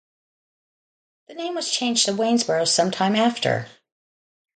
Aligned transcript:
The 1.27 1.35
name 1.35 1.53
was 1.53 1.69
changed 1.71 2.05
to 2.07 2.15
Waynesboro 2.15 2.65
sometime 2.65 3.15
after. 3.15 3.67